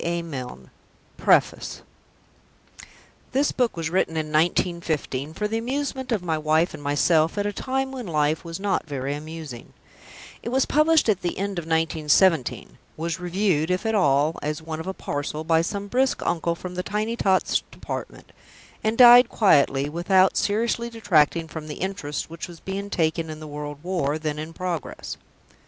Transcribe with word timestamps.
A. 0.03 0.23
Milne 0.23 0.71
PREFACE 1.17 1.83
This 3.33 3.51
book 3.51 3.77
was 3.77 3.91
written 3.91 4.15
in 4.17 4.31
1915, 4.33 5.35
for 5.35 5.47
the 5.47 5.59
amusement 5.59 6.11
of 6.11 6.23
my 6.23 6.39
wife 6.39 6.73
and 6.73 6.81
myself 6.81 7.37
at 7.37 7.45
a 7.45 7.53
time 7.53 7.91
when 7.91 8.07
life 8.07 8.43
was 8.43 8.59
not 8.59 8.87
very 8.87 9.13
amusing; 9.13 9.73
it 10.41 10.49
was 10.49 10.65
published 10.65 11.07
at 11.07 11.21
the 11.21 11.37
end 11.37 11.59
of 11.59 11.65
1917; 11.65 12.79
was 12.97 13.19
reviewed, 13.19 13.69
if 13.69 13.85
at 13.85 13.93
all, 13.93 14.39
as 14.41 14.59
one 14.59 14.79
of 14.79 14.87
a 14.87 14.93
parcel, 14.95 15.43
by 15.43 15.61
some 15.61 15.85
brisk 15.85 16.25
uncle 16.25 16.55
from 16.55 16.73
the 16.73 16.81
Tiny 16.81 17.15
Tots 17.15 17.61
Department; 17.69 18.31
and 18.83 18.97
died 18.97 19.29
quietly, 19.29 19.87
without 19.87 20.35
seriously 20.35 20.89
detracting 20.89 21.47
from 21.47 21.67
the 21.67 21.75
interest 21.75 22.27
which 22.27 22.47
was 22.47 22.59
being 22.59 22.89
taken 22.89 23.29
in 23.29 23.39
the 23.39 23.45
World 23.45 23.77
War, 23.83 24.17
then 24.17 24.39
in 24.39 24.51
progress. 24.53 25.17